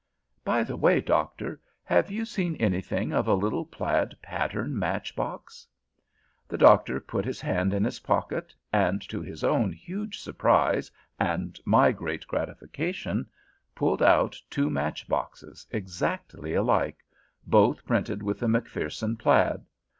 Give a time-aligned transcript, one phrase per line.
[0.43, 5.67] "By the way, Doctor, have you seen anything of a little plaid pattern match box?"
[6.47, 11.59] The Doctor put his hand to his pocket, and, to his own huge surprise and
[11.65, 13.29] my great gratification,
[13.75, 17.05] pulled out two match boxes exactly alike,
[17.45, 19.63] both printed with the Macpherson plaid.